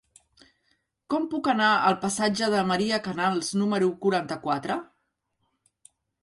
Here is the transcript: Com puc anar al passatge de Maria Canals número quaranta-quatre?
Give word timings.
Com 1.13 1.27
puc 1.33 1.49
anar 1.51 1.67
al 1.89 1.97
passatge 2.05 2.49
de 2.53 2.63
Maria 2.71 2.99
Canals 3.09 3.53
número 3.63 3.91
quaranta-quatre? 4.07 4.79